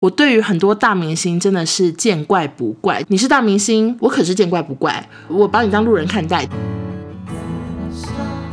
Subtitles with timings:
[0.00, 3.02] 我对于很多大明星真的是见怪不怪。
[3.08, 5.04] 你是大明星，我可是见怪不怪。
[5.26, 6.46] 我把你当路人看待。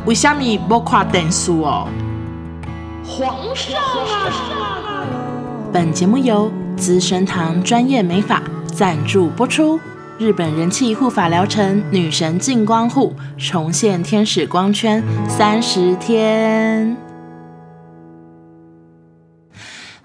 [0.06, 1.86] 为什么不看电视哦？
[3.04, 5.06] 皇上啊！
[5.72, 8.42] 本节目由资生堂专业美发
[8.74, 9.78] 赞助播出。
[10.18, 17.05] 日本人气护发疗程女神净光护重现天使光圈三十天。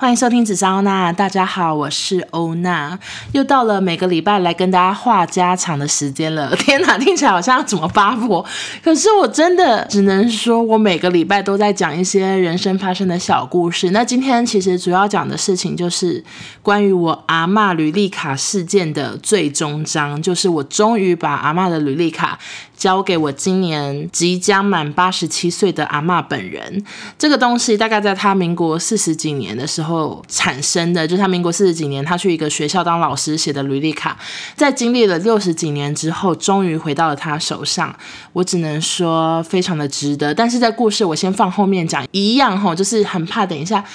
[0.02, 2.98] 欢迎收听紫砂欧娜，大家好，我是欧娜，
[3.34, 6.52] 又到了每个礼拜来跟大家话家常的时间了。
[6.58, 8.44] 天哪，听起来好像要怎么发火？
[8.84, 13.92] 可是我真的只能说，我每个礼拜都在讲一些人生发生的小故事。
[13.92, 16.24] 那今天其实主要讲的事情就是
[16.64, 22.40] 关于我阿嬷履历卡事件的最终章，就是我终于把阿嬷的履历卡。
[22.82, 26.84] 交给我今年即将满八十七岁的阿嬷本人，
[27.16, 34.18] 这个东西大概在他民国四十几年的时候产生的，就是他民国四十几年，他去一个学校当老师写的履历卡，
[34.56, 37.96] 在经历了六十几年之后，终于回到了他手上。
[38.34, 43.86] 我只能说非常的值得，但是在故事我先放后面讲，一样吼，就是很怕等一下。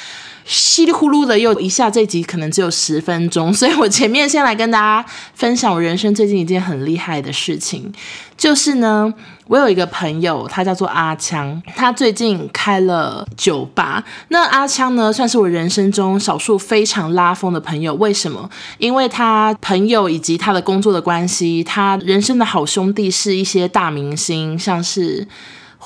[0.46, 7.92] 稀里呼噜的又一下，这集可能只有十分钟，所以我前面先来跟大家分享我人生最近一件很厉害的事情，
[8.36, 9.12] 就是呢，
[9.48, 14.04] 我有一个朋友，他叫做阿枪，他最近开了酒吧。
[14.28, 17.92] 那阿枪呢，算是我人生中少数非常拉风的朋友。
[17.94, 18.48] 为什么？
[18.78, 25.26] 因为他朋友以及他的工作的关系，他人生的好兄弟是一些大明星，像是。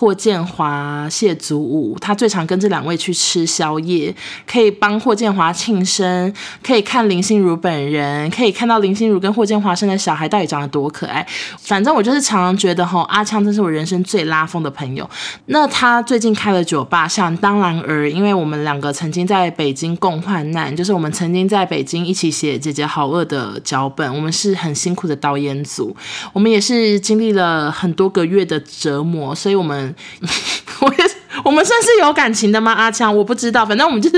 [0.01, 4.15] 霍建华、谢祖武，他最常跟这两位去吃宵夜，
[4.47, 11.27] 可以帮霍建华庆生，可以看林心如本人，可以看到林心如跟霍建华生的小孩到底长得多可爱。
[11.59, 15.07] 反正我就是常常觉得吼，阿强真是我人生最拉风的朋友。
[15.47, 25.95] 那他最近开了酒吧，想当然尔，因为我们两个曾经在北京共患难，就是我们曾经在北京一起写《姐姐好饿》的脚本，我们是很辛苦的导演组，
[26.33, 29.90] 我们也是经历了很多个月的折磨，所以我们。
[30.81, 31.11] 我也，
[31.45, 32.73] 我们算是有感情的吗？
[32.73, 34.17] 阿强，我不知道，反正我们就是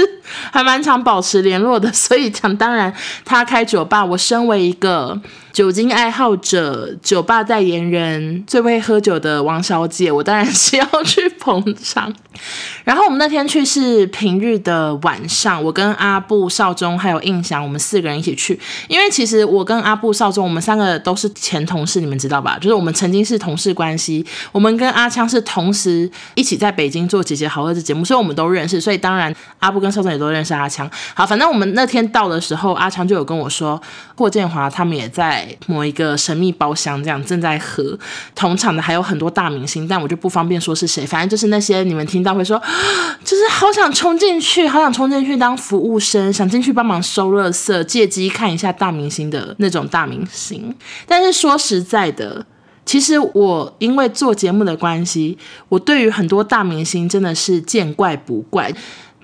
[0.51, 2.93] 还蛮常保持联络的，所以讲当然，
[3.25, 5.21] 他开酒吧，我身为一个。
[5.53, 12.13] 酒精爱好者、酒吧代言人、最会喝酒的王小姐，我当然是要去捧场。
[12.85, 18.59] 然后我们那天去是平日的晚上，我跟阿布、少忠还有印象，我们四个人一起去。
[18.89, 22.57] 因为其实我跟阿布、少忠，我们三个都是前同事，你们知道吧？
[22.59, 24.25] 就是我们曾经是同事关系。
[24.51, 28.81] 我们跟阿枪是同时一起在北京做《姐姐好饿》的节目，所以我们都认识。
[28.81, 30.91] 所以当然阿布跟少忠也都认识阿枪。
[31.13, 33.81] 好，反正我们那天到的时候，阿枪就有跟我说，
[34.17, 35.42] 霍建华他们也在。
[35.67, 37.99] 某一个神秘包厢，这样正在喝。
[38.35, 41.07] 同场的还有很多大明星，但我就不方便说是谁。
[41.07, 42.61] 反正就是那些你们听到会说，
[43.25, 50.75] 就是好想冲进去，好想冲进去当服务生，想进去帮忙收垃圾，借机看一下大明星的那种大明星。
[51.07, 52.45] 但是说实在的，
[52.85, 55.39] 其实我因为做节目的关系，
[55.69, 58.73] 我对于很多大明星真的是见怪不怪。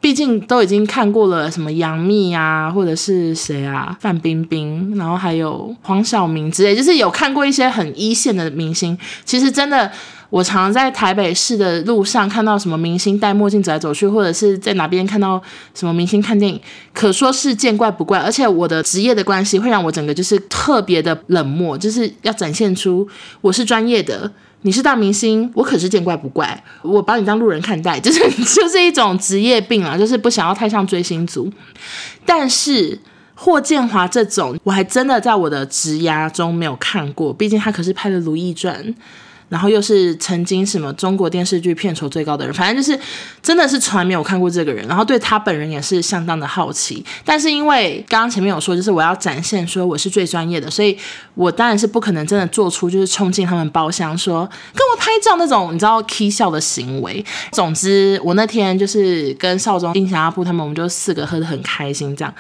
[0.01, 8.97] 毕竟都已经看过了什么杨幂啊，或者是谁啊，范冰冰，然后还有黄晓明之类，就是有看过一些很一线的明星。
[9.25, 9.91] 其实真的，
[10.31, 15.43] 我常常在台北市的路上看到什么明星戴墨镜走来走去，或者是在哪边看到
[15.75, 16.61] 什么明星看电影，
[16.95, 18.21] 可说是见怪不怪。
[18.21, 23.07] 而且我的职业的关系会让我整个就是特别的冷漠，就是要展现出
[23.41, 24.31] 我是专业的。
[24.63, 26.63] 你是大明星，我可是见怪不怪。
[26.83, 31.51] 我把你当路人看待， 就是就是一种职业病啊，就是不想要太像追星族。
[32.27, 32.99] 但是
[33.35, 38.85] 霍建华这种，我还真的在我的职涯中没有看过，毕竟他可是拍了《如懿传》。
[39.49, 42.99] 然后又是曾经什么中国电视剧片酬最高的人，反正就是
[43.43, 44.87] 真的是从来没有看过这个人。
[44.87, 50.97] 然后对他本人也是相当的好奇，但是因为刚刚前面有说，就是我要展现说我是最专业的，所以
[51.35, 54.41] 我当然是不可能真的做出就是冲进他们包厢说
[54.75, 57.25] 跟我拍照那种你知道 k 笑的行为。
[57.53, 62.35] 总之，我那天就是跟少宗、印象阿布他们，我们就四个喝得很开心，这样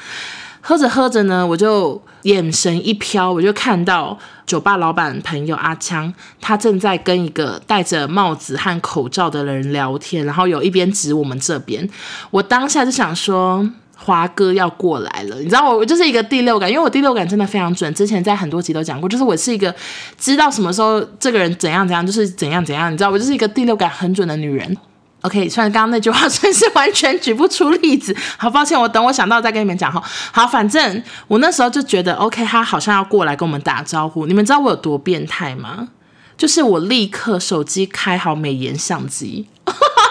[0.60, 4.18] 喝着喝着呢，我就眼神一飘，我就看到。
[4.48, 11.86] 酒吧老板朋友阿枪，他正在跟一个戴着帽子和口罩的人聊天，然后有一边指我们这边。
[12.30, 17.92] 我当下就想说，华哥要过来了，你知道我，我就是一个第六感，因为我第六感真的非常准。
[17.92, 19.74] 之前在很多集都讲过，就是我是一个
[20.16, 24.74] 知道什么时候这个人怎样怎样，就是怎样怎样，你知道，我就是一个第六感很准的女人。
[25.22, 30.02] OK，虽然刚刚那句话 算是完全举不出例子，好抱歉，我等我想到再跟你们讲哈。
[30.32, 34.26] 好，反正我那时候就觉得 OK，他好像要过来跟我们打招呼。
[34.26, 35.88] 你们知道我有多变态吗？
[36.36, 39.48] 就是我立刻手机开好美颜相机，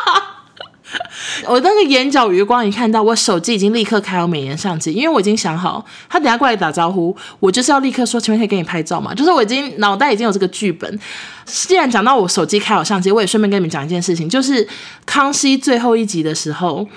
[1.48, 9.14] 我那个眼角余光一看到，我手机已经立刻开好美颜相机，因为我已经想好，他等下过来打招呼，我就是要立刻说，前面可以给你拍照嘛？
[9.14, 11.00] 就是我已经脑袋已经有这个剧本。
[11.46, 14.68] 既然讲到我手机开好相机，我也顺便跟你们讲一件事情，就是
[15.06, 16.88] 康熙最后一集的时候。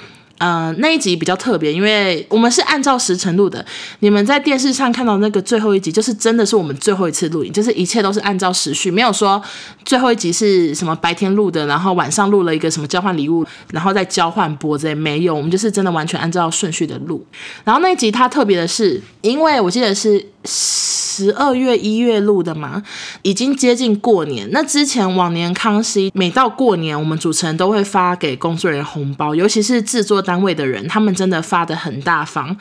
[0.40, 3.64] 嗯、那一集比较特别，因为我们是按照时辰录的。
[3.98, 9.42] 你们在电视上看到那个最后一集，就是真的是我们最后一次录影，就是一切都是按照时序，没有说
[9.84, 17.22] 最后一集是什么白天录的，然后晚上录了一个什么交换礼物，然后再交换播这没有，我们就是真的完全按照顺序的录。
[17.62, 20.26] 然后那一集它特别的是，因为我记得是。
[20.42, 22.82] 十二月一月录的嘛，
[23.20, 24.48] 已经接近过年。
[24.52, 32.56] 那之前往年康熙每到过年，我们主持人都会发给工作人员红包，尤其是制作单位的人，他们真的发的很大方。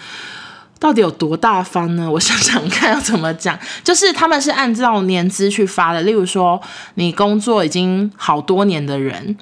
[0.79, 2.09] 到底有多大方呢？
[2.13, 6.01] 我想想看要怎么讲，就是他们是按照年资去发的。
[6.01, 6.59] 例如说，
[6.95, 9.37] 你工作已经好多年的人。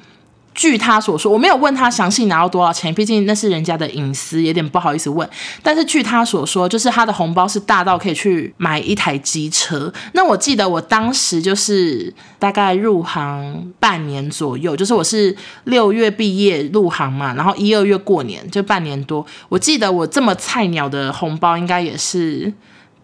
[0.57, 5.29] 据他所说，我没有问他详细拿到多少钱，毕竟那是人家的隐私，有点不好意思问。
[5.61, 9.93] 但是据他所说，就是他的红包是大到可以去买一台机车。
[10.13, 19.23] 那我记得我当时就是大概入行半年左右，就是我是六月毕业入行嘛，然后一二月过年就半年多。
[19.49, 22.51] 我记得我这么菜鸟的红包应该也是。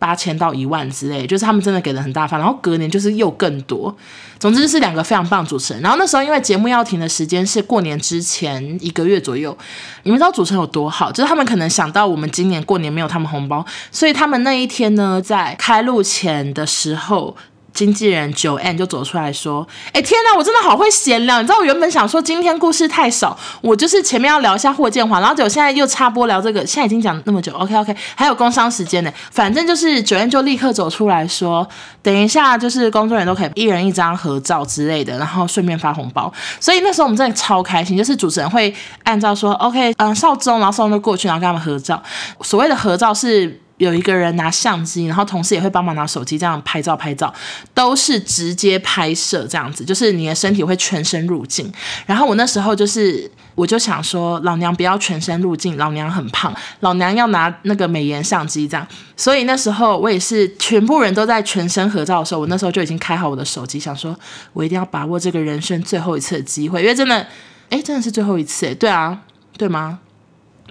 [0.03, 3.95] 八千到一万之类，就是他们真的给的很大方，然后隔年就是又更多。
[4.38, 5.81] 总之是两个非常棒主持人。
[5.81, 9.57] 然后那时候因为节目要停的时间是过年之前一个月左右，
[10.03, 11.09] 你们知道主持人有多好？
[11.09, 17.38] 就是他们可能想到我们今年过年没有他们红包，所以他们那一天呢，在开录前的时候。
[17.74, 21.42] 经纪人 Joanne 就走出来说：“哎，天哪，我真的好会闲聊！
[21.42, 29.12] 你知道我原本想说今天故事太少，我就是前面要聊一下霍建华，然后结果现在又插播聊这个，现在已经讲那么久，OK OK，还有工商时间呢。
[29.31, 31.68] 反正就是 Joanne 就立刻走出来说，
[32.02, 36.31] 等一下就是工作人员都可以一人一张合照之类的，然后顺便发红包。
[36.60, 38.74] 所以那时候我们真的超开心，就是主持人会
[39.04, 42.02] 按照说 OK，嗯，少宗，然后少宗就过去，然后跟他们合照。
[42.42, 47.33] 所谓的合照是。”有一个人拿相机，然后同事也会帮忙拿手机，这样拍照拍照，
[47.74, 51.71] 都是直接拍摄这样子，就是你的身体会全身入镜。
[52.06, 58.88] 然后我那时候就是，我就想说，老娘不要全身入镜，老娘很胖，老娘要拿那个美颜相机这样。
[59.15, 64.18] 所以那时候我也是全部人都在全身合照的时候，我那时候就已经开好我的手机，想说
[64.53, 67.27] 我一定要把握这个人生最后一次的机会，因为真的，
[67.69, 69.19] 哎，真的是最后一次，哎，对啊，
[69.57, 70.00] 对吗？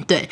[0.06, 0.29] 对。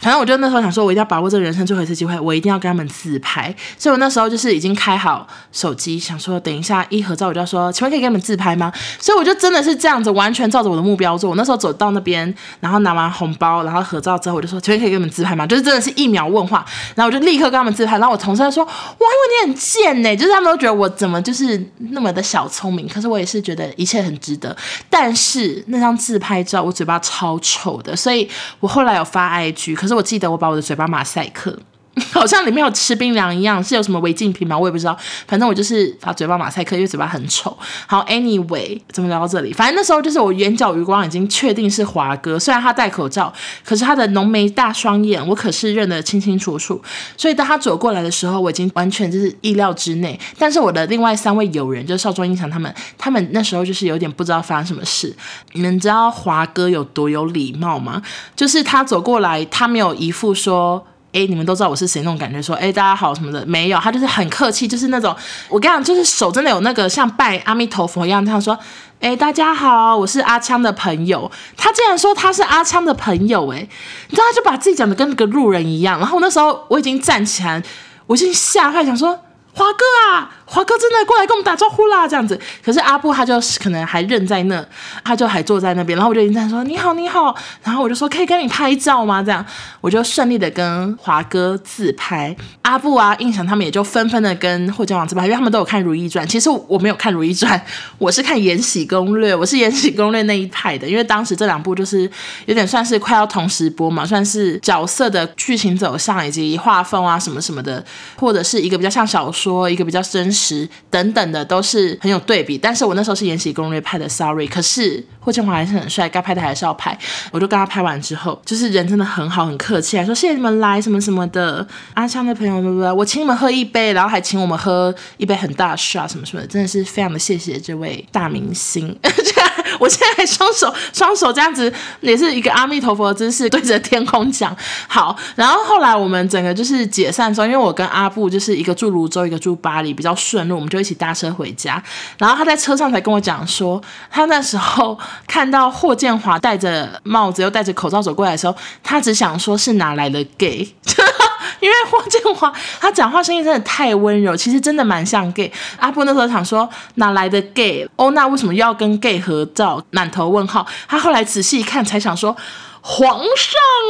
[0.00, 3.54] 反正我就那时候想说，我一定要把握这个人生最后一次机会，我一定要跟他们自拍。
[3.76, 8.72] 所以我那时候就是已经开好手机，想说等一下一合照，我就要说，请问可以给你们自拍吗？
[9.00, 11.30] 所以我就真的是这样子，完全照着我的目标做。
[11.30, 15.46] 我那时候走到那边，然后拿完红包，然后合照之后，我就说，请问可以给你们自拍吗？
[15.46, 16.64] 就是真的是一秒问话，
[16.94, 17.98] 然后我就立刻跟他们自拍。
[17.98, 21.60] 然后我同事就说，哇，因为你很贱呢，就是他们都觉得我怎么就是
[21.90, 22.86] 那么的小聪明。
[22.88, 24.56] 可是我也是觉得一切很值得。
[24.88, 28.28] 但是那张自拍照我嘴巴超丑的，所以
[28.60, 31.58] 我后来有发 IG，可是我记得我把我的嘴巴马赛克。
[32.12, 34.58] 好像里面有吃槟榔一样，是有什么违禁品吗？
[34.58, 34.96] 我也不知道。
[35.26, 37.56] 反正我就是把嘴巴马赛克，因为嘴巴很丑。
[37.86, 39.52] 好，anyway，怎么聊到这里？
[39.52, 43.32] 反正那时候就是我眼角余光已经确定是华哥，虽然他戴口罩，
[43.64, 46.80] 可是他的浓眉大双眼，我可是认得清清楚楚。
[47.16, 50.18] 所以当他走过来的时候，我已经完全就是意料之内。
[50.38, 55.14] 但是我的另外三位友人，就是少宗、胤翔他们，他们那时候就是有点不知道发生什么事。
[55.52, 58.02] 你们知道华哥有多有礼貌吗？
[58.36, 60.86] 就是他走过来，他没有一副说。
[61.12, 65.14] 哎，你们都知道我是谁那种感觉，说哎大家好什么的，没有，他就是很客气，就是那种
[65.48, 68.58] 我跟你讲，就是手真的有那个像拜阿弥陀佛一样，这样说，
[69.00, 73.66] 哎大家好，我是阿枪的朋友，他竟然说他是阿枪的朋友，哎，
[74.08, 77.62] 你知道他就把自己讲的跟个路人一样，然后那时候我已经站起来，
[78.06, 79.20] 我已经吓坏，想说。
[79.54, 82.40] 华哥啊，华哥真的过来跟我们打招呼啦，这样子。
[82.64, 84.66] 可是阿布他就可能还认在那，
[85.04, 85.96] 他就还坐在那边。
[85.96, 89.22] 然后我就一直在说你好你好，然后我就说可以跟你拍照吗？
[89.22, 89.44] 这样
[89.80, 92.34] 我就顺利的跟华哥自拍。
[92.62, 96.26] 阿布啊，胤翔他们也就纷纷的跟霍建华自拍，因为他们都有看《如懿传》。
[96.30, 97.58] 其实我没有看《如懿传》，
[97.98, 100.88] 我是看《延禧攻略》，我是《延禧攻略》那一派的。
[100.88, 102.10] 因为当时这两部就是
[102.46, 107.84] 有点算是快要同时播嘛，算是角色的剧情走向以及画风啊什么什么的，
[108.16, 109.28] 或者是一个比较像小。
[109.30, 114.46] 说一个比较真实时等等的都是很有对比，但是我那时候是延禧攻略拍的，sorry。
[114.46, 116.96] 可是霍建华还是很帅，该拍的还是要拍。
[117.32, 121.66] 我就跟他拍完之后，就是人真的很好，很客气，还说谢谢你们来什么什么的。
[121.94, 122.92] 阿香的朋友对不对？
[122.92, 128.96] 我请你们喝一杯，然后还请我们喝一杯很大的 shot 什么什么的，真的是非常的谢谢这位大明星。
[129.78, 134.56] 我现在还双手双手这样子，也是一个阿弥陀佛的姿势，对着天空讲。
[134.86, 141.82] 好，然后后来我们整个就是解散之后，因为我跟阿布就是一个住泸州，一个住巴黎，比较顺路，我们就一起搭车回家。
[142.18, 143.80] 然后他在车上才跟我讲说，
[144.10, 150.68] 他那时候看到霍建华戴着帽子又戴着口罩走过来的时候，他只想说是哪来的 gay。
[151.60, 155.50] 因为霍建华他讲话声音真的太温柔，其实真的蛮像 gay。
[155.78, 157.88] 阿布那时候想说哪来的 gay？
[157.96, 159.82] 欧娜为什么又要跟 gay 合照？
[159.90, 160.66] 满头问号。
[160.88, 162.36] 他后来仔细一看，才想说
[162.80, 163.26] 皇上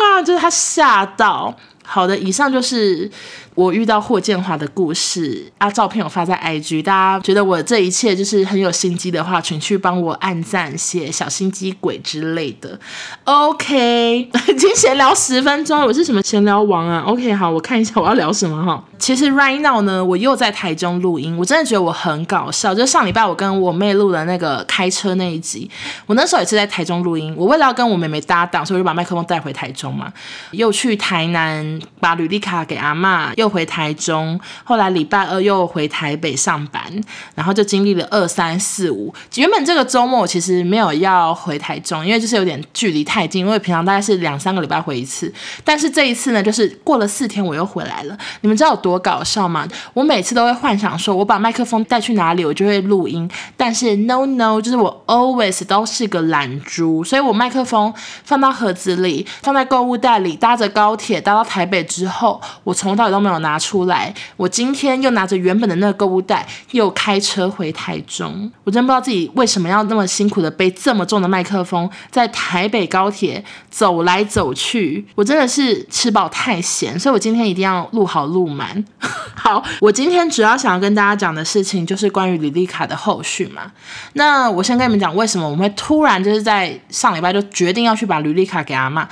[0.03, 1.55] 啊，就是他吓到。
[1.85, 3.11] 好的，以上就是。
[3.59, 12.79] 我遇到霍建华的故事啊，照片我发在 IG，大家觉得我这一切就是很有心机的话，请去帮我按赞、写小心机鬼之类的。
[13.25, 18.81] OK，已经闲聊十分钟，我是什么闲聊王啊？OK，好，我看一下我要聊什么哈。
[18.97, 22.73] 其实 right now 呢，我又在台中录音，我真的觉得我很搞笑。
[22.73, 25.69] 就上礼拜我跟我妹录的那个开车那一集，
[26.07, 27.35] 我那时候也是在台中录音。
[27.37, 30.13] 我为了要跟我妹妹搭档，所以我就把麦克风带回台中嘛，
[30.53, 33.48] 又去台南把履历卡给阿嬷，又。
[33.49, 36.83] 回台中，后来礼拜二又回台北上班，
[37.35, 39.15] 然后就经历了二三四五。
[39.37, 45.33] 原本这个周末我其实没有要回台中，因为就是有点距离太近，因为平常大概是两三个礼拜回一次。
[45.65, 48.19] 但是这一次呢，就是过了四天我又回来了。
[48.43, 49.67] 你们知道有多搞笑吗？
[49.95, 53.31] 我每次都会幻想说，我把麦克风带去哪里，我就会录音。
[53.57, 63.38] 但是 no no，就是我 always 都是个懒猪，所以我麦克风放到盒子里，放在购物袋里，搭着高铁搭到台北之后，我从头到尾都没有。
[63.41, 68.51] 拿出来，我今天又拿着原本的那个购物袋，又开车回台中。
[68.65, 75.05] 我真不知道自己为什么要那么辛苦的背这么重的麦克风，在台北高铁走来走去。
[75.15, 78.85] 我真的是吃饱太闲，所以我今天一定要录好录满。
[79.35, 83.71] 好，我今天主要想要跟大家讲的事情就是关于履历卡的后续嘛。
[84.15, 89.07] 那我先跟你们讲，为什么我们会突然就是在上礼拜就决定要去把履历卡给阿嬷。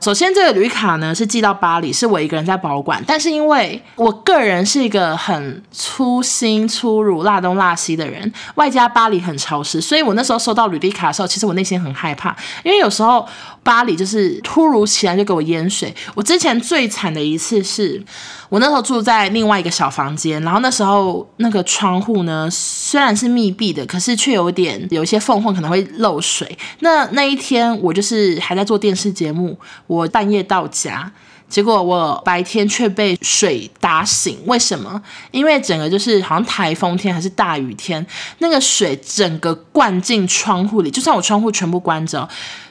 [0.00, 3.02] 首先，这个旅卡呢是寄到巴黎，是我一个人在保管。
[3.06, 13.26] 但是因为我个人是一个很粗心粗鲁、辣东辣西的人，外加巴黎很潮湿，所以我那时候收到履历卡的时候，其实我内心很害怕，因为有时候
[13.62, 15.94] 巴黎就是突如其来就给我淹水。
[16.14, 18.00] 我之前最惨的一次是，
[18.48, 26.56] 我那时候住在另外一个小房间，然后那时候那个窗户呢虽然是密闭的，可是却有点有一些缝缝可能会漏水。
[26.80, 31.10] 那那一天我就是还在做电视节目，我半夜到家，
[31.48, 34.38] 结果我白天却被水打醒。
[34.46, 35.00] 为什么？
[35.30, 38.04] 因为整个就是好像台风天还是大雨天，
[38.38, 42.28] 那个水整个灌进窗户里，就算我窗户全部关着，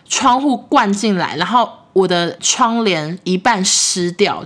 [0.08, 1.70] 窗户灌进来，然后。
[1.96, 4.46] 我的窗帘一半湿掉，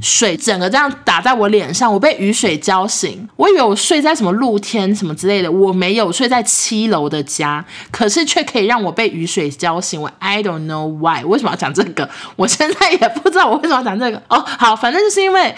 [0.00, 3.28] 水整个这样打在我脸上，我被雨水浇醒。
[3.34, 10.00] 我以为我睡在什么露天什么之类的，我没有睡在七楼的家，可是却可以让我被雨水浇醒。
[10.00, 12.08] 我 I don't know why，为什么要讲这个？
[12.36, 14.22] 我现在也不知道我为什么要讲这个。
[14.28, 15.52] 哦，好，反正就是因为。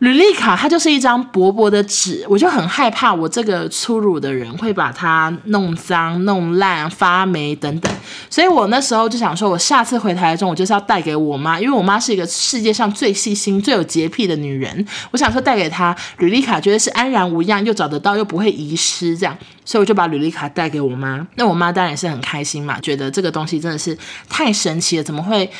[0.00, 7.90] 履历卡它就是一张薄薄的纸，我就很害怕我这个粗鲁的人会把它弄脏、弄烂、发霉等等，
[8.28, 19.34] 所以我那时候就想说，我下次回台中，我就是要带给我妈，因为我妈是一个世界上最细心、最有洁癖的女人，我想说带给她履历卡，觉得是安然无恙，又找得到，又不会遗失这样，
[19.64, 21.26] 所以我就把履历卡带给我妈。
[21.36, 23.96] 那我妈当然是很开心嘛，觉得这个东西真的是
[24.28, 25.50] 太神奇了，怎么会？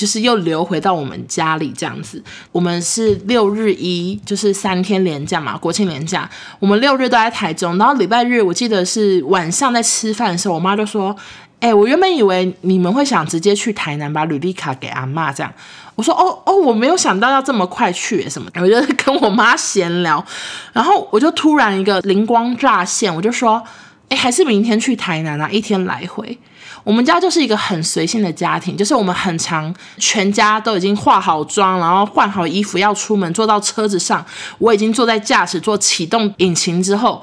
[0.00, 6.26] 就是又流回到我们家里这样子，我们是六日一，就是三天连假嘛，国庆连假，
[6.58, 11.14] 我们六日都在台中，然后礼拜日我记得是晚上在吃饭的时候，我妈就说
[11.60, 15.52] ：“哎、我原本以为你们会想直接去台南把履历卡给阿嬷这样。”
[15.96, 20.24] 我说：“哦哦，我没有想到要这么快去什么。”我就跟我妈闲聊，
[20.72, 23.62] 然后我就突然一个灵光乍现，我就说
[24.08, 26.38] ：“哎、还是明天去台南啊，一天来回。”
[26.84, 34.24] 我们家就是一个很随性的家庭，就是我们很常全家都已经化好妆，然后换好衣服要出门，坐到车子上，
[34.58, 37.22] 我已经坐在驾驶座启动引擎之后。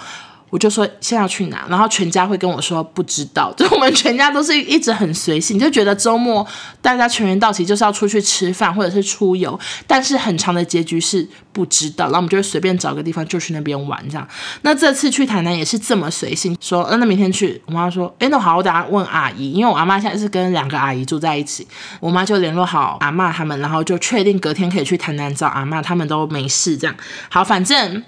[0.50, 6.46] 我就说现在要去哪，然后全家会跟我说不知道， 就我们全家都是一直很随性，就觉得周末
[6.82, 14.26] 大家全员到齐就是要出去吃饭或者是出游，但是很长的结局是不知道，然后我们就会随便找个地方就去那边玩这样。
[14.62, 21.68] 那这次去台南也是这么随性，说那那明天去，我妈说哎那好，我等下问阿姨，因为我阿妈现在是跟两个阿姨住在一起，
[22.00, 26.96] 我妈就联络好阿嬷他们，然后就确定隔天可以去台南找阿嬷，他们都没事这样。
[27.30, 28.04] 好，反正。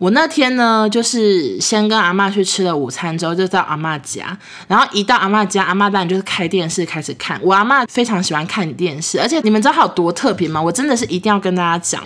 [0.00, 4.34] 我那天呢，就是先跟阿嬷去吃了午餐，之后就到阿嬷家，
[4.66, 7.38] 然后一到阿嬷家，阿嬷当然就是开电视开始看。
[7.42, 10.60] 我阿嬷非常喜欢看电视，而且你们知道她有多特别吗？
[10.60, 12.02] 我真的是一定要跟大家讲。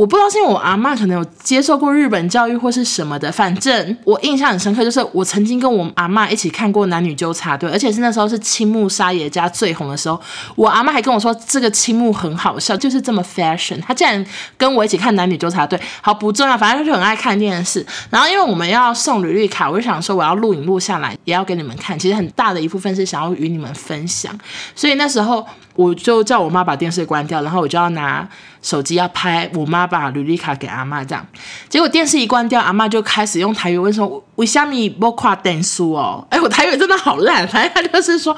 [0.00, 10.18] 我不知道是因为我阿嬷可能有接受过日本教育或是什么的，反正我印象很深刻，就是我曾经跟我阿嬷一起看过《男女纠察队》，而且是那时候是青木沙耶加最红的时候，
[10.56, 13.78] 我阿嬷还跟我说这个青木很好笑，就是这么 fashion。
[13.82, 14.24] 他竟然
[14.56, 17.84] 跟我一起看《男女纠察队》，好不重要，反正他就很爱看电视。
[18.08, 21.98] 然后因为我们要送履历卡，我就想说我要录影录下来，也要给你们看。
[21.98, 24.32] 其实很大的一部分是想要与你们分享，
[24.74, 25.46] 所以那时候。
[25.76, 28.28] 我就叫我妈把电视关掉，然后我就要拿
[28.62, 31.26] 手机要拍我妈把履历卡给阿妈这样。
[31.68, 38.36] 结果电视一关掉，阿妈就开始用台语问说：“为什么不看电视哦？”哎，我台语真的好烂，反正他就是说。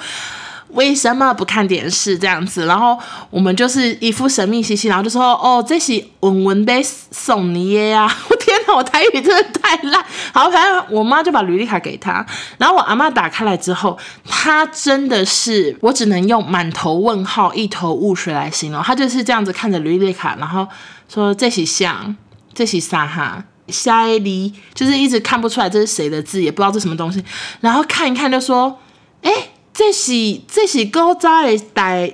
[0.73, 2.67] 为什么不看电视这样子？
[2.67, 2.99] 然后
[3.31, 10.05] 我们就是一副神秘兮兮，然后就说：“哦，这是文文被送你的呀！”我天哪，我台语真的太烂。
[10.33, 12.25] 好，反正我妈就把履历卡给他，
[12.57, 18.83] 然后我阿妈打开来之后，他真的是我只能用满头问号、一头雾水来形容。
[18.83, 20.67] 他就是这样子看着履历卡，然后
[21.12, 22.17] 说：“这是像，
[22.55, 23.45] 这是啥哈？
[23.69, 27.23] 下一哩，就是一直看不出来这是谁的字，也不知道这什么东西。
[27.61, 28.81] 然后看一看就说：
[29.21, 29.31] 哎。”
[29.75, 30.12] 这是
[30.47, 32.09] 这是古早的大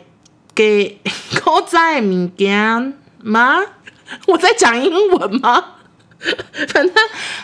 [0.55, 1.01] 给
[1.45, 3.61] 古早的物件吗？
[4.27, 5.65] 我在讲英文吗？
[6.73, 6.93] 反正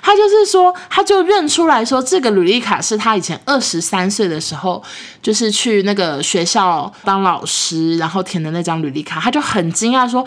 [0.02, 4.82] 他就是说，他就认出来说，这个履历卡是他以前二十三岁的时候，
[5.22, 9.20] 就是去那个学校当老师，然后填的那张履历卡。
[9.20, 10.26] 他就很惊讶说，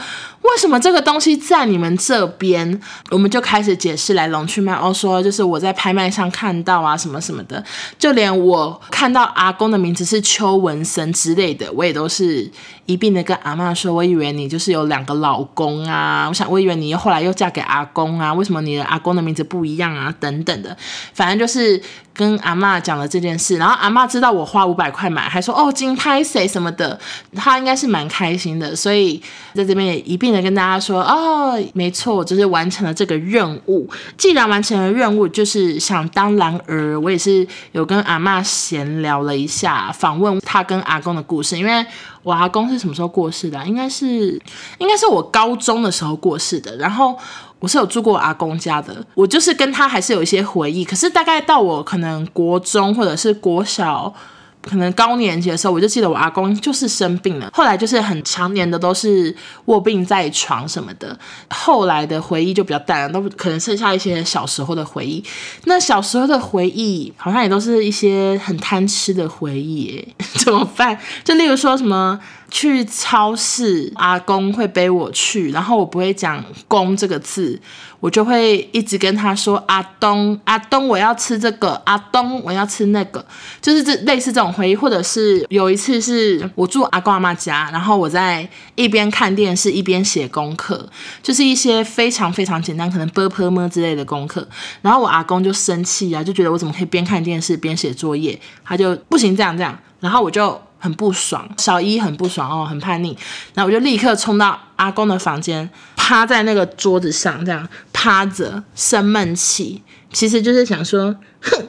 [0.52, 2.80] 为什么这个东西在你们这边？
[3.12, 7.64] 我们就开始解释来龙去脉，哦，说就是我在拍卖上看到啊，什么什么的，
[8.00, 12.50] 就连我看到阿公的名字是邱文森之类的，我也都是
[12.86, 18.34] 一并的跟阿嬷说，我以为你就是有两个老公啊，我想我以为你后来又嫁给阿公啊。
[18.34, 20.14] 为什么你的阿公的名字不一样啊？
[20.20, 20.76] 等等的，
[21.14, 21.82] 反正就是
[22.18, 27.00] 跟阿妈讲了这件事，然后阿妈知道我花五百块买，还说哦金拍谁什么的，
[27.36, 29.22] 他应该是蛮开心的，所以
[29.54, 33.88] 在这边也一并的跟大家说哦，没错，我就是完成了这个任务。
[34.18, 41.86] 既然完成了任务，就是想当然儿，我也是有跟阿妈闲聊了一下，访问他跟阿公的故事，因为
[42.24, 43.64] 我阿公是什么时候过世的啊？
[43.64, 44.42] 应该是
[44.80, 47.16] 应该是我高中的时候过世的，然后。
[47.60, 50.84] 我是有住过我阿公家的，我就是跟他还是有一些回忆。
[50.86, 54.14] 可是大概到我可能国中或者是国小。
[54.60, 59.34] 可能高年级的时候，我就记得我阿公就是生病了，后来就是很常年的都是
[59.66, 61.18] 卧病在床什么的。
[61.50, 65.24] 后来的回忆就比较淡了，都可能剩下一些小时候的回忆。
[65.66, 71.00] 那小时候的回忆好像也都是一些很贪吃的回忆，哎，怎么办？
[71.24, 77.60] 就例如说什么去超市，阿公会背我去，然后我不会讲“公”这个字，
[78.00, 83.24] 我就会一直跟他说：“阿东，阿东，我要吃这个，阿东，我要吃那个。”
[83.62, 90.90] 就是这类似这种回忆，或者是有一次是我住阿公阿妈家，然后我在一边看电视一边写功课，
[91.22, 94.48] 就是一些非常非常简单，可能“啵啵么”之类的功课，
[94.82, 99.78] 然后我阿公就生气啊，就觉得我怎么可以边看电视边写作业，他就不行这样这样。
[100.00, 103.18] 然后我就很不爽，小一很不爽哦，很叛逆。
[103.54, 105.70] 然后我就立刻冲到阿公的房间。
[106.10, 111.68] 趴在那个桌子上，这样趴着生闷气，其实就是想说，哼，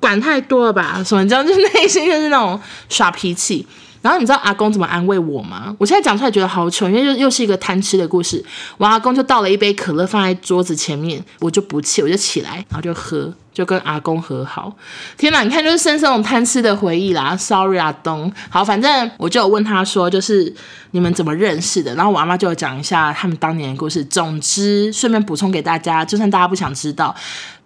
[0.00, 1.02] 管太多了吧？
[1.04, 1.22] 什么？
[1.22, 3.66] 你知道，就内心就是那种耍脾气。
[4.00, 5.76] 然后你知道阿公怎么安慰我吗？
[5.78, 8.42] 我现在讲出来觉得好糗，因为又又是一个贪吃的故事。
[8.78, 14.70] 我阿公就倒了一杯可乐放在桌子前面，我就不气，我就起来，然后就喝，就跟阿公和好。
[15.16, 17.34] 天哪，你看就是深深那种贪吃的回忆啦。
[17.36, 18.30] Sorry，阿东。
[18.50, 20.52] 好，反正我就有问他说，就是
[20.90, 21.94] 你们怎么认识的？
[21.94, 24.04] 然后我阿妈就有讲一下他们当年的故事。
[24.04, 27.14] 总之，顺便补充给大家，就算大家不想知道。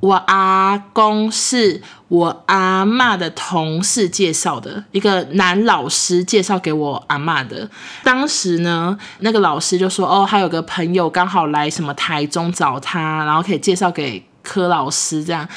[0.01, 7.69] 我阿公是我阿嬷的同事介绍的，一个男老师介绍给我阿嬷的。
[8.05, 15.49] 当时呢，那个老师就说：“哦，他有个朋友刚好来什么台中找他，然后可以介绍给柯老师这样。”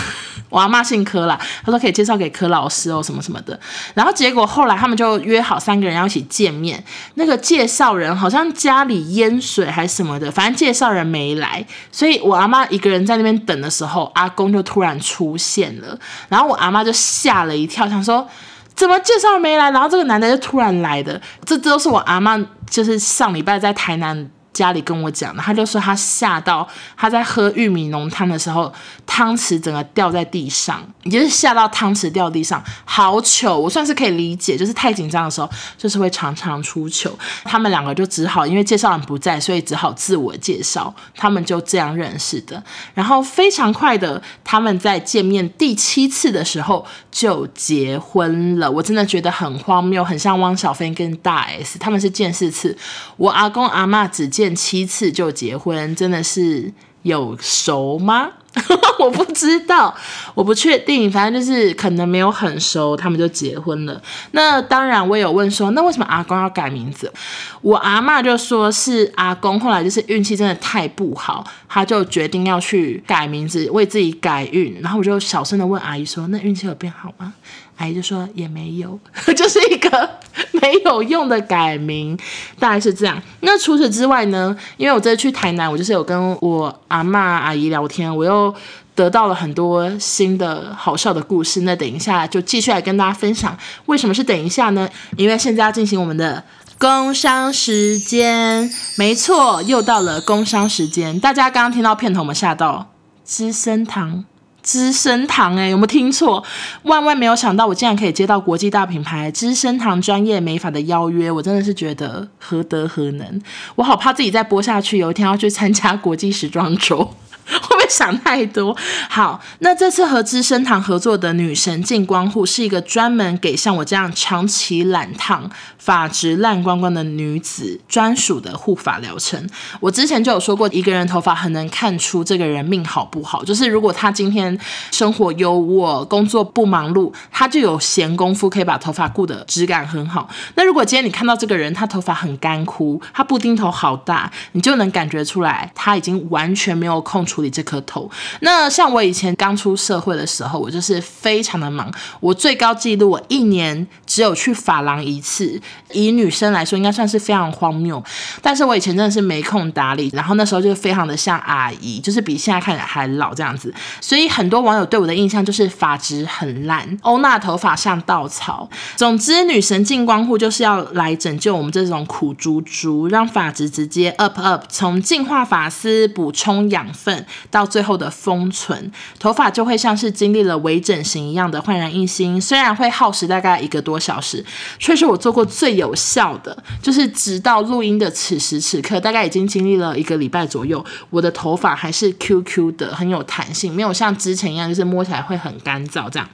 [0.48, 3.58] 我阿妈姓柯啦，他说可以介绍给柯老师哦，什么什么的。
[3.94, 6.82] 然后结果后来他们就约好三个人要一起见面。
[7.14, 15.98] 那个介绍人好像家里淹水还是什么的，反正介绍人没来，所以我阿妈一个人在那边等的时候，阿公就突然出现了。
[16.28, 18.26] 然后我阿妈就吓了一跳，想说
[18.74, 21.20] 怎么介绍没来，然后这个男的就突然来的。
[21.44, 22.38] 这都是我阿妈，
[22.70, 24.30] 就是上礼拜在台南。
[24.56, 26.66] 家里跟我讲的，他就说他吓到，
[26.96, 28.72] 他在喝玉米浓汤的时候，
[29.04, 33.58] 汤匙整个掉在地上，也就是吓到汤匙掉地上，好糗。
[33.58, 37.10] 我算是可以理解，就是太紧张的时候，就是会常常出糗。
[37.44, 40.94] 他们两个就只好，因为介绍人不在，所以只好自我介绍。
[41.14, 42.62] 他们就这样认识的。
[42.94, 48.70] 然后非常快的，他们在见面第七次的时候就结婚了。
[48.70, 52.74] 我真的觉得很荒谬，很像汪小菲跟大 S，他们是见四次。
[53.18, 54.45] 我阿公阿嬷只见。
[54.46, 58.30] 见七次就结婚，真的是有熟吗？
[58.98, 59.94] 我不知道，
[60.34, 64.00] 我不确定，反正就是可能没有很熟，他们就结婚了。
[64.30, 67.12] 那当然，我有问说，那为什么阿公要改名字？
[67.60, 74.80] 我阿嬷就说是阿公后来就是运气真的太不好，他就决定要去改名字，为自己改运。
[74.80, 77.34] 然后我就小声的问阿姨说，那运气有变好吗？
[77.76, 78.98] 阿姨就说也没有，
[79.36, 80.10] 就是一个
[80.52, 82.18] 没有用的改名，
[82.58, 83.22] 大概是这样。
[83.40, 84.56] 那除此之外呢？
[84.76, 88.54] 因为我这次去台南，我就是有跟我阿嬷阿姨聊天，我又
[88.94, 91.60] 得到了很多新的好笑的故事。
[91.60, 93.56] 那等一下就继续来跟大家分享。
[93.84, 94.88] 为什么是等一下呢？
[95.16, 96.42] 因为现在要进行我们的
[96.78, 101.20] 工商时间，没错，又到了工商时间。
[101.20, 102.90] 大家刚刚听到片头，我们吓到
[103.22, 104.24] 资生堂。
[104.66, 106.42] 资生堂诶、有没有听错？
[106.82, 113.40] 万万没有想到，我竟然可以接到国际大品牌资生堂专业美发的邀约，我真的是觉得何德何能？
[113.76, 117.08] 我好怕自己再播下去，有一天要去参加国际时装周。
[117.46, 118.76] 会 不会想太多？
[119.08, 129.48] 好，那这次和资生堂合作的女神净光护是一个专门给像我这样长期染烫、发质烂光光的女子专属的护发疗程。
[129.80, 133.44] 我之前就有说过，一个人头发很能看出这个人命好不好。
[133.44, 134.58] 就是如果他今天
[134.90, 140.28] 生活优渥、工作不忙碌，他就有闲工夫可以把头发顾得质感很好。
[140.54, 148.10] 那如果今天你看到这个人，他头发很干枯，他布丁头好大，你就能感觉出来他已经完全没有空处理这颗头。
[148.40, 151.92] 那像我以前刚出社会的时候，我就是非常的忙。
[152.18, 155.60] 我最高纪录，我一年只有去发廊一次。
[155.92, 158.02] 以女生来说，应该算是非常荒谬。
[158.40, 163.72] 但是我以前真的是没空打理，然后那时候就非常的像阿姨，就是比现在看起来还老这样子。
[164.00, 168.66] 所以很多网友对我的印象就是发质很烂，欧娜头发像稻草。
[168.96, 177.25] 总之，女神净光护就是要来拯救我们这种苦猪猪，让发质直接 up up，从净化发丝、补充养分。
[177.50, 182.40] 到最后的封存，头发就会像是经历了微整形一样的焕然一新。
[182.40, 184.44] 虽然会耗时大概一个多小时，
[184.78, 186.56] 却是我做过最有效的。
[186.82, 196.28] 就是直到录音的此时此刻，大概已经经历了一个礼拜左右，我的头发还是 QQ 的，很有弹性，没有像之前一样，就是摸起来会很干燥这样。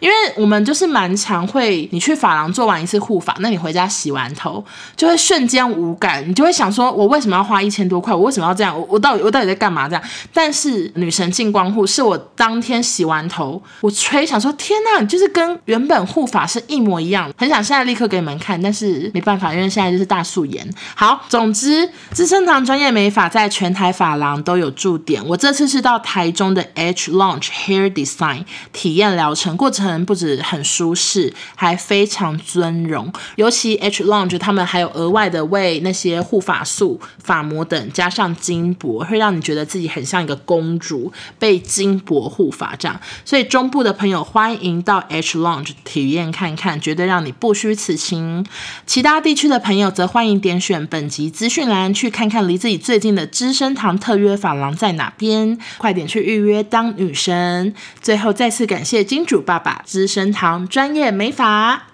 [0.00, 4.64] 因为我们就是蛮常会，你去发廊做完一次护发，那你回家洗完头，
[4.96, 8.14] 就会瞬间无感，你就会想说，我为什么要花一千多块？
[8.14, 8.78] 我为什么要这样？
[8.78, 9.88] 我我到底我到底在干嘛？
[9.88, 10.02] 这样？
[10.32, 20.68] 但是女神净光护是我当天洗完头，我吹想说，天哪，就是跟原本护发是一模一样，很想现在立刻给你们看，但是没办法，因为现在就是大素颜。
[20.94, 29.55] 好，总之，资生堂专业美发在全台发廊都有驻点，我这次是到台中的 H Launch Hair Design 体验疗程。
[29.56, 33.12] 过程不止很舒适，还非常尊荣。
[33.36, 43.00] 尤其 H Lounge 他们还有额外的为那些护发素、发膜等加上金箔，会让你觉得自己很像一个公主被金箔护发这样。
[43.24, 48.44] 所以中部的朋友欢迎到 H Lounge 体验看看，绝对让你不虚此行。
[48.86, 57.74] 其他地区的朋友则欢迎点选本集资讯栏去看看离自己最近的资生堂特约发廊在哪边，快点去预约当女神。
[58.00, 61.84] 最后再次感谢金主爸爸资生堂专业美发。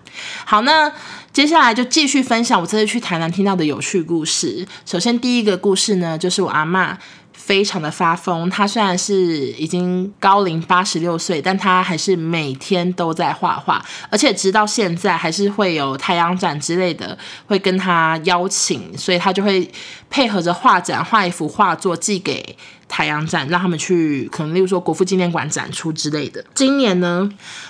[0.45, 0.93] 好，那
[1.33, 4.67] 接下来就继续分享我这次去台南听到的有趣故事。
[4.85, 6.97] 首先第一个故事呢，就是我阿嬷
[7.45, 8.49] 非常的发疯。
[8.49, 9.15] 他虽然是
[9.53, 19.69] 已经高龄八十六岁，但他还是每天都在画画，而且直到现在还是会有太阳展之类的会跟他邀请，所以他就会
[20.09, 22.57] 配合着画展画一幅画作寄给。
[22.89, 26.45] 太阳展让他们去，可能例如说国父纪念馆展出之类的。
[26.53, 27.27] 今年呢，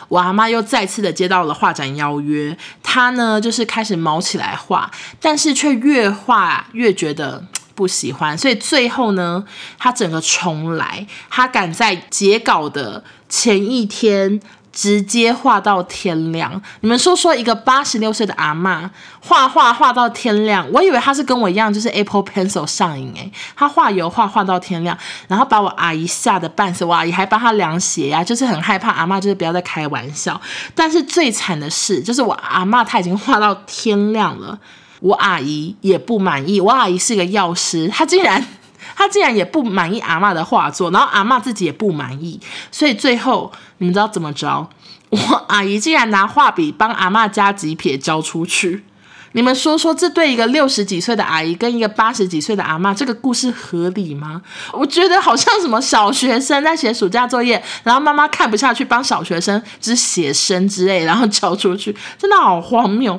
[0.08, 7.44] 我阿妈又再次的接到了画展邀约，她呢就是开始毛起来画，但是却越画越觉得
[7.82, 9.44] 不喜欢，所以最后呢，
[9.76, 14.40] 他整个重来，他赶在截稿的前一天。
[14.72, 18.88] 直接画到天亮，你们说说一个八十六岁的阿嬷
[19.20, 24.96] 画画画到天亮，我以为他是跟我一样，就是 Apple Pencil 上瘾诶，他画油画画到天亮，
[25.28, 30.40] 然后把我阿姨吓得半死，我阿姨还帮他量血压，就是很害怕阿嬷就是不要再开玩笑。
[30.74, 34.58] 但是最惨的是，就是我阿嬷她已经画到天亮了，
[35.02, 38.42] 我阿姨也不满意，我阿姨是个药师，她竟然。
[38.94, 42.38] 她竟然也不满意阿嬷的画作，然后阿嬷自己也不满意，
[42.70, 44.68] 所以最后你们知道怎么着？
[45.08, 48.84] 我阿姨竟然拿画笔帮阿嬷加几撇交出去。
[49.32, 54.42] 你们说说，这对一个六十几岁的阿姨跟一个八十几岁的阿嬷，这个故事合理吗？
[54.72, 63.18] 我觉得好像什么小学生在写暑假作业，然后妈妈看不下去，帮小学生只写生之类，然后交出去，真的好荒谬。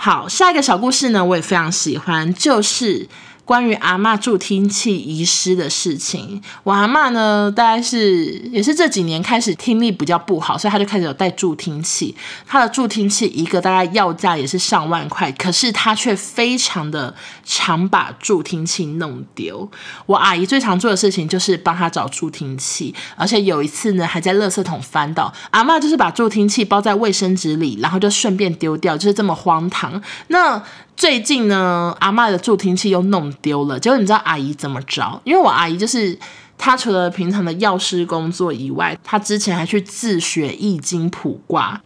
[0.00, 3.08] 好，下一个小故事呢，我也非常喜欢，就是。
[3.48, 6.42] 关于阿嬷助听器遗失的事情。
[6.64, 12.14] 我阿嬷呢，大概是也是这几年开始听力比较不好，所以她就开始有带助听器。
[12.46, 19.66] 她的助听器一个大概要价也是上万块，可是她却非常的常把助听器弄丢。
[20.04, 25.32] 我阿姨最常做的事情就是帮她找助听器，而且有一次呢，还在垃圾桶翻到。
[25.52, 30.02] 阿嬷就是把助听器包在卫生纸里，然后就顺便丢掉，就是这么荒唐。
[30.26, 30.62] 那。
[30.98, 33.78] 最近呢，阿嬷的助听器又弄丢了。
[33.78, 35.20] 结果你知道阿姨怎么着？
[35.22, 36.18] 因为我阿姨就是
[36.58, 41.80] 她，除了平常的药师工作以外，她之前还去自学易经卜卦。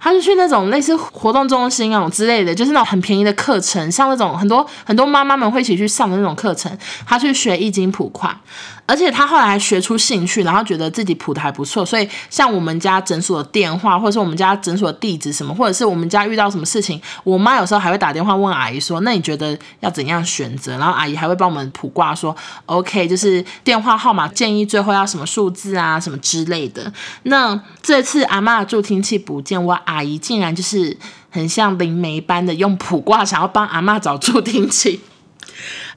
[0.00, 6.74] 她就去那种类似活动中心啊之类的，就是那种很便宜的课程，像那种很多很多妈妈们会一起去上的那种课程。
[7.06, 8.40] 她去学易经卜卦。
[8.86, 22.34] 而且他后来还学出兴趣，然后觉得自己谱的还不错，所以像我们家诊所的电话，或者是我们家诊所的地址什么，或者是我们家遇到什么事情，我妈有时候还会打电话问阿姨说：“那你觉得要怎样选择？”然后阿姨还会帮我们卜卦说
[22.66, 26.92] ：“OK，就是电话号码建议最后要什么数字啊，什么之类的。”
[27.24, 30.96] 那这次阿嬷助听器不见，我阿姨竟然就是
[31.28, 35.00] 很像灵媒般的用卜卦想要帮阿嬷找助听器。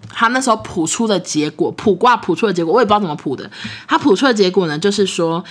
[0.10, 3.50] 他那时候卜出的结果，卜卦卜出的结果，我也不知道怎么卜的。
[3.88, 5.44] 他卜出的结果呢，就是说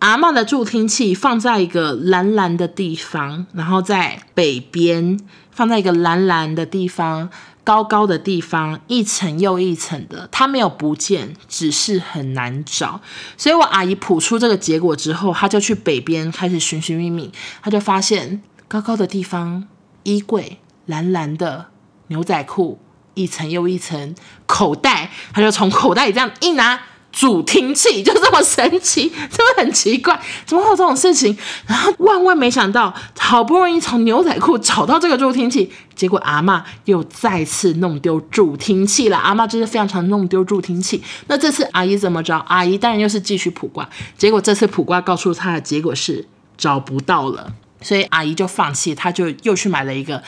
[0.00, 7.28] 阿嬷的助听器放在一个蓝蓝的地方，然后在北边放在一个蓝蓝的地方，
[7.62, 10.26] 高高的地方，一层又一层的。
[10.32, 13.02] 他没有不见，只是很难找。
[13.36, 17.30] 所以我阿姨卜出这个结果之后，他就去北边开始寻寻觅觅，
[17.62, 19.68] 他就发现高高的地方，
[20.04, 21.66] 衣柜蓝蓝的
[22.06, 22.78] 牛仔裤。
[23.14, 24.14] 一层又一层
[24.46, 26.80] 口袋，他就从口袋里这样一拿
[27.12, 30.18] 助听器，就这么神奇，是不是很奇怪？
[30.46, 31.36] 怎么会有这种事情？
[31.66, 39.18] 然后万万没想到，好不容易从牛仔裤找到这个助听器，结果阿嬷又再次弄丢助听器了。
[39.18, 41.02] 阿嬷就是非常常弄丢助听器。
[41.26, 42.38] 那这次阿姨怎么着？
[42.46, 46.24] 阿姨当然又是继续卜卦，结果这次卜卦告诉她的结果是
[46.56, 50.22] 找不到了，所以阿姨就放弃，她就又去买了一个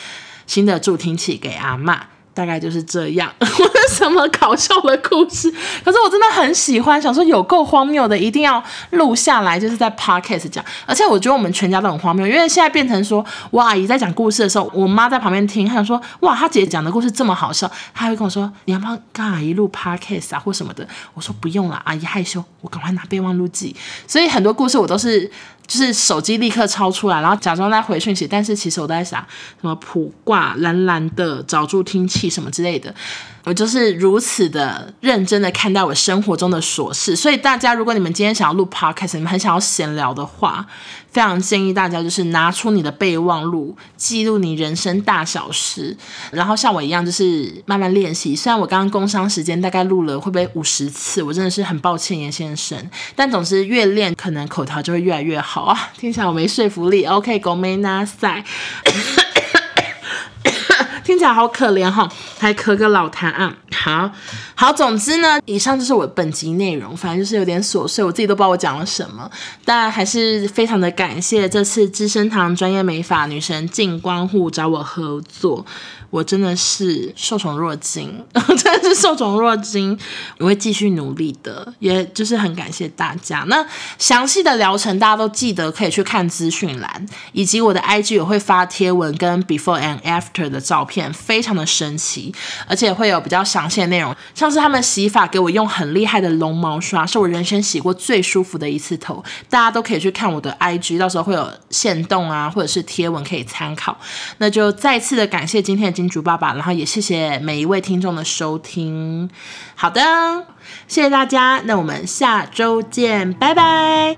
[0.48, 2.00] 新的助听器给阿嬷。
[2.34, 5.50] 大概就是这样， 我有什么搞笑的故事？
[5.84, 10.64] 可是我真的很喜欢，想说有够荒谬的，一定要录下来，就是在 podcast 讲。
[10.86, 20.86] 而且我觉得我们全家都很荒谬，因为现在变成说，我阿姨在讲故事的时候，我妈在旁边听，她想说，哇，她姐姐讲的故事这么好笑，她还会跟我说，你要不要跟阿姨录 podcast 啊，或什么的？
[21.14, 23.76] 我说不用了，阿姨害羞，我赶快拿备忘录记。
[24.06, 25.30] 所以很多故事我都是。
[25.66, 29.20] 就是手机立刻抄出来，然后假装在回讯息，但是其实我都在想
[29.60, 32.94] 什么卜卦蓝蓝的找助听器什么之类的。
[33.43, 40.65] 我就是如此的认真的看待我生活中的琐事，所以大家如果你们今天想要录 podcast，你们很想要闲聊的话，
[41.09, 45.95] 非常建议大家就是拿出你的备忘录，记录你人生大小事，
[46.31, 48.35] 然后像我一样就是慢慢练习。
[48.35, 52.77] 虽然我刚刚工商时间大概录了会不会五十次，我真的是很抱歉严先生，
[53.15, 55.91] 但总是越练可能口条就会越来越好啊。
[55.97, 59.30] 听起来我没说服力，OK，ごめんなさい。
[61.04, 63.54] 听起来好可怜哈，还磕个老痰啊！
[63.74, 64.10] 好
[64.54, 69.28] 好，总之呢，以上就是我本集内容，反正就是有点琐碎，我自己都不知道我讲了什么，
[69.64, 75.64] 但还是非常的感谢这次资生堂专业美发女神静光护找我合作。
[76.12, 78.22] 我真的是受宠若惊，
[78.58, 79.98] 真的是受宠若惊。
[80.36, 83.44] 我会继续努力的，也就是很感谢大家。
[83.48, 92.34] 那详细的疗程大家都记得可以去看资讯栏，以及我的 IG 也会发贴文跟 before and after 的照片，非常的神奇，
[92.68, 99.24] 而且会有比较详细的内容，像是他们洗发给我用很厉害的龙毛刷，是我人生洗过最舒服的一次头。
[99.48, 103.96] 大家都可以去看我的 IG，到时候会有限动啊，或者是贴文可以参考。
[104.36, 106.01] 那就再次的感谢今天的。
[106.02, 109.30] 金主爸爸，然后也谢谢每一位听众的收听。
[109.76, 110.00] 好的，
[110.88, 114.16] 谢谢大家，那我们下周见，拜拜。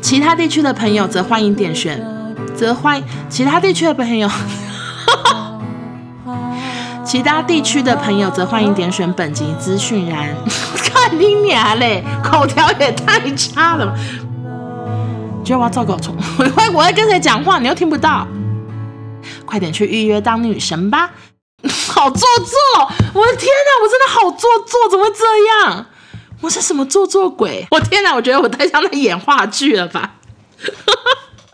[0.00, 2.00] 其他地区的朋友则欢迎点选，
[2.54, 4.30] 则欢迎其他地区的朋友，
[7.02, 10.28] 其他地区的朋友则欢迎点选本集资讯栏。
[10.78, 13.92] 看你娘嘞，口条也太差了。
[15.44, 18.24] 觉得我要糟糕虫， 我我在跟谁讲话，你又听不到。
[19.52, 21.12] 快点去预约当女神吧！
[21.92, 22.56] 好做作，
[23.12, 25.86] 我的天哪，我真的好做作，怎么会这样？
[26.40, 27.66] 我是什么做作鬼？
[27.70, 30.14] 我天哪，我觉得我太像在演话剧了吧？